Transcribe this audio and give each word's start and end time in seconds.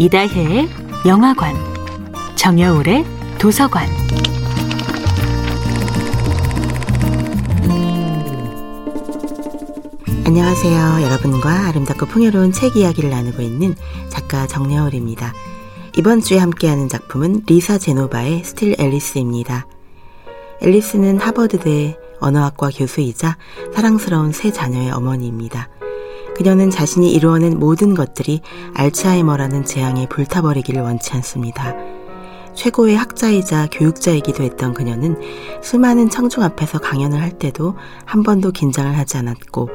이다혜의 0.00 0.68
영화관, 1.06 1.56
정여울의 2.36 3.04
도서관. 3.40 3.88
안녕하세요. 10.24 11.02
여러분과 11.02 11.66
아름답고 11.66 12.06
풍요로운 12.06 12.52
책 12.52 12.76
이야기를 12.76 13.10
나누고 13.10 13.42
있는 13.42 13.74
작가 14.08 14.46
정여울입니다. 14.46 15.32
이번 15.96 16.20
주에 16.20 16.38
함께하는 16.38 16.88
작품은 16.88 17.42
리사 17.48 17.78
제노바의 17.78 18.44
Still 18.44 18.76
Alice입니다. 18.78 19.66
앨리스는 20.62 21.18
하버드대 21.18 21.98
언어학과 22.20 22.70
교수이자 22.70 23.36
사랑스러운 23.74 24.30
세 24.30 24.52
자녀의 24.52 24.92
어머니입니다. 24.92 25.68
그녀는 26.38 26.70
자신이 26.70 27.12
이루어낸 27.12 27.58
모든 27.58 27.96
것들이 27.96 28.42
알츠하이머라는 28.74 29.64
재앙에 29.64 30.06
불타버리기를 30.06 30.80
원치 30.80 31.12
않습니다. 31.14 31.74
최고의 32.54 32.96
학자이자 32.96 33.66
교육자이기도 33.72 34.44
했던 34.44 34.72
그녀는 34.72 35.20
수많은 35.60 36.08
청중 36.08 36.44
앞에서 36.44 36.78
강연을 36.78 37.20
할 37.20 37.32
때도 37.32 37.74
한 38.04 38.22
번도 38.22 38.52
긴장을 38.52 38.96
하지 38.96 39.16
않았고 39.16 39.68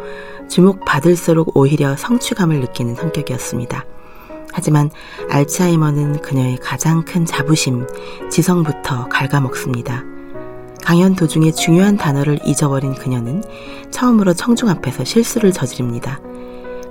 주목받을수록 0.49 1.57
오히려 1.57 1.97
성취감을 1.97 2.61
느끼는 2.61 2.95
성격이었습니다. 2.95 3.83
하지만 4.53 4.89
알츠하이머는 5.31 6.21
그녀의 6.21 6.59
가장 6.59 7.03
큰 7.03 7.25
자부심, 7.25 7.85
지성부터 8.31 9.09
갉아먹습니다. 9.09 10.05
강연 10.81 11.15
도중에 11.15 11.51
중요한 11.51 11.97
단어를 11.97 12.39
잊어버린 12.45 12.95
그녀는 12.95 13.43
처음으로 13.91 14.33
청중 14.33 14.69
앞에서 14.69 15.03
실수를 15.03 15.51
저지릅니다. 15.51 16.21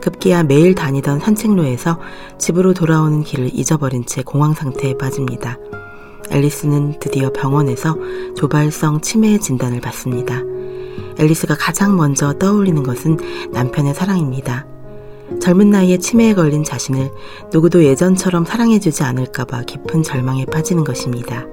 급기야 0.03 0.43
매일 0.43 0.75
다니던 0.75 1.21
산책로에서 1.21 1.99
집으로 2.39 2.75
돌아오는 2.75 3.23
길을 3.23 3.51
잊어버린 3.55 4.05
채 4.05 4.23
공황 4.23 4.53
상태에 4.53 4.99
빠집니다. 4.99 5.57
앨리스는 6.31 6.99
드디어 6.99 7.33
병원에서 7.33 7.97
조발성 8.37 9.01
치매 9.01 9.39
진단을 9.39 9.81
받습니다. 9.81 10.43
앨리스가 11.19 11.57
가장 11.57 11.97
먼저 11.97 12.33
떠올리는 12.35 12.83
것은 12.83 13.17
남편의 13.53 13.95
사랑입니다. 13.95 14.67
젊은 15.41 15.71
나이에 15.71 15.99
치매에 15.99 16.35
걸린 16.35 16.65
자신을 16.65 17.11
누구도 17.53 17.85
예전처럼 17.85 18.45
사랑해주지 18.45 19.03
않을까봐 19.03 19.63
깊은 19.63 20.03
절망에 20.03 20.45
빠지는 20.47 20.85
것입니다. 20.85 21.47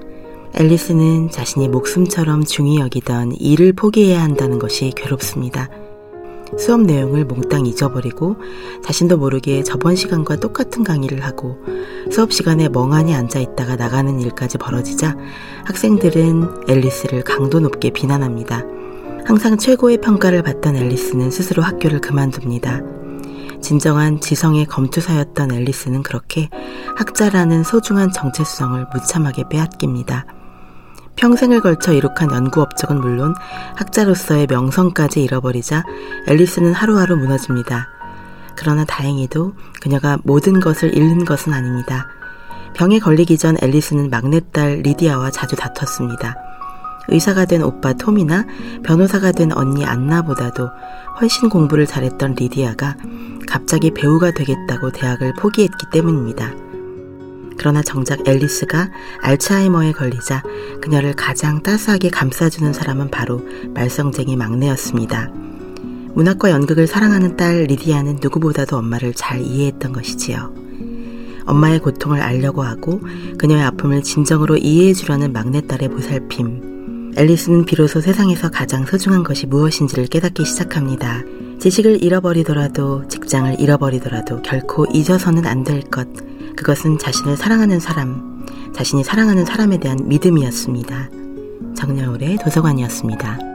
앨리스는 0.55 1.29
자신이 1.29 1.67
목숨처럼 1.69 2.43
중히 2.43 2.79
여기던 2.79 3.33
일을 3.39 3.73
포기해야 3.73 4.21
한다는 4.21 4.59
것이 4.59 4.91
괴롭습니다. 4.95 5.69
수업 6.57 6.81
내용을 6.81 7.25
몽땅 7.25 7.65
잊어버리고 7.65 8.37
자신도 8.83 9.17
모르게 9.17 9.63
저번 9.63 9.95
시간과 9.95 10.37
똑같은 10.37 10.83
강의를 10.83 11.23
하고 11.23 11.57
수업 12.11 12.33
시간에 12.33 12.69
멍하니 12.69 13.13
앉아 13.13 13.39
있다가 13.39 13.75
나가는 13.75 14.19
일까지 14.19 14.57
벌어지자 14.57 15.15
학생들은 15.65 16.65
앨리스를 16.67 17.23
강도 17.23 17.59
높게 17.59 17.91
비난합니다. 17.91 18.63
항상 19.25 19.57
최고의 19.57 19.97
평가를 20.01 20.41
받던 20.41 20.75
앨리스는 20.75 21.29
스스로 21.29 21.61
학교를 21.61 22.01
그만둡니다. 22.01 22.81
진정한 23.61 24.19
지성의 24.19 24.65
검투사였던 24.65 25.51
앨리스는 25.51 26.01
그렇게 26.01 26.49
학자라는 26.95 27.63
소중한 27.63 28.11
정체성을 28.11 28.87
무참하게 28.93 29.43
빼앗깁니다. 29.49 30.25
평생을 31.19 31.59
걸쳐 31.59 31.91
이룩한 31.91 32.31
연구 32.31 32.61
업적은 32.61 33.01
물론 33.01 33.35
학자로서의 33.75 34.47
명성까지 34.49 35.21
잃어버리자 35.21 35.83
앨리스는 36.27 36.73
하루하루 36.73 37.17
무너집니다. 37.17 37.89
그러나 38.55 38.85
다행히도 38.85 39.53
그녀가 39.81 40.17
모든 40.23 40.61
것을 40.61 40.95
잃는 40.95 41.25
것은 41.25 41.53
아닙니다. 41.53 42.07
병에 42.73 42.99
걸리기 42.99 43.37
전 43.37 43.57
앨리스는 43.61 44.09
막내딸 44.09 44.81
리디아와 44.83 45.31
자주 45.31 45.57
다퉜습니다. 45.57 46.35
의사가 47.09 47.45
된 47.45 47.63
오빠 47.63 47.91
톰이나 47.93 48.45
변호사가 48.83 49.33
된 49.33 49.51
언니 49.51 49.85
안나보다도 49.85 50.69
훨씬 51.19 51.49
공부를 51.49 51.85
잘했던 51.85 52.35
리디아가 52.35 52.95
갑자기 53.45 53.91
배우가 53.91 54.31
되겠다고 54.31 54.91
대학을 54.91 55.33
포기했기 55.33 55.87
때문입니다. 55.91 56.68
그러나 57.59 57.83
정작 57.83 58.27
앨리스가 58.27 58.89
알츠하이머에 59.21 59.91
걸리자 59.91 60.41
그녀를 60.81 61.13
가장 61.13 61.61
따스하게 61.61 62.09
감싸주는 62.09 62.71
사람은 62.73 63.11
바로 63.11 63.45
말썽쟁이 63.75 64.35
막내였습니다. 64.37 65.29
문학과 66.13 66.49
연극을 66.51 66.87
사랑하는 66.87 67.37
딸 67.37 67.65
리디아는 67.65 68.19
누구보다도 68.21 68.77
엄마를 68.77 69.13
잘 69.13 69.41
이해했던 69.41 69.91
것이지요. 69.91 70.53
엄마의 71.45 71.79
고통을 71.79 72.21
알려고 72.21 72.63
하고 72.63 73.01
그녀의 73.37 73.63
아픔을 73.63 74.03
진정으로 74.03 74.57
이해해주려는 74.57 75.33
막내딸의 75.33 75.89
보살핌. 75.89 77.13
앨리스는 77.17 77.65
비로소 77.65 77.99
세상에서 78.01 78.49
가장 78.49 78.85
소중한 78.85 79.23
것이 79.23 79.47
무엇인지를 79.47 80.07
깨닫기 80.07 80.45
시작합니다. 80.45 81.23
지식을 81.59 82.03
잃어버리더라도 82.03 83.07
직장을 83.07 83.59
잃어버리더라도 83.59 84.41
결코 84.43 84.85
잊어서는 84.93 85.45
안 85.45 85.63
될 85.63 85.81
것. 85.81 86.07
그것은 86.59 86.97
자신을 86.97 87.37
사랑하는 87.37 87.79
사람, 87.79 88.45
자신이 88.75 89.05
사랑하는 89.05 89.45
사람에 89.45 89.77
대한 89.77 89.97
믿음이었습니다. 90.09 91.09
정여울의 91.73 92.37
도서관이었습니다. 92.43 93.48